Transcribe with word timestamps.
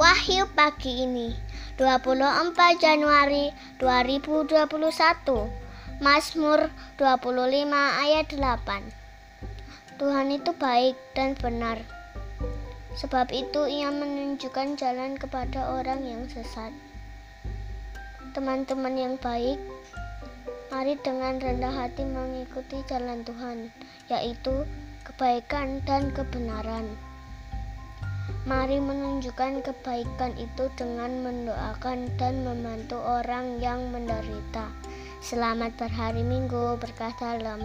Wahyu 0.00 0.48
pagi 0.56 1.04
ini 1.04 1.28
24 1.76 2.56
Januari 2.80 3.52
2021 3.76 4.64
Mazmur 6.00 6.72
25 6.96 7.68
ayat 7.76 8.32
8 8.32 10.00
Tuhan 10.00 10.26
itu 10.32 10.56
baik 10.56 10.96
dan 11.12 11.36
benar. 11.36 11.84
Sebab 12.96 13.28
itu 13.28 13.68
ia 13.68 13.92
menunjukkan 13.92 14.80
jalan 14.80 15.20
kepada 15.20 15.68
orang 15.68 16.00
yang 16.08 16.24
sesat. 16.32 16.72
Teman-teman 18.32 18.96
yang 18.96 19.14
baik 19.20 19.60
Mari 20.72 20.96
dengan 21.04 21.36
rendah 21.36 21.76
hati 21.76 22.08
mengikuti 22.08 22.80
jalan 22.88 23.20
Tuhan 23.20 23.68
Yaitu 24.08 24.64
kebaikan 25.04 25.84
dan 25.84 26.08
kebenaran 26.16 26.88
Mari 28.50 28.82
menunjukkan 28.82 29.62
kebaikan 29.62 30.34
itu 30.34 30.66
dengan 30.74 31.22
mendoakan 31.22 32.10
dan 32.18 32.42
membantu 32.42 32.98
orang 32.98 33.62
yang 33.62 33.94
menderita. 33.94 34.74
Selamat 35.22 35.78
berhari 35.78 36.26
Minggu, 36.26 36.74
berkah 36.82 37.14
dalam 37.22 37.62